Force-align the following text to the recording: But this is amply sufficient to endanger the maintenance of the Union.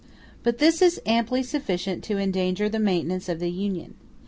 But 0.41 0.57
this 0.57 0.81
is 0.81 0.99
amply 1.05 1.43
sufficient 1.43 2.03
to 2.05 2.17
endanger 2.17 2.67
the 2.67 2.79
maintenance 2.79 3.29
of 3.29 3.37
the 3.39 3.51
Union. 3.51 3.93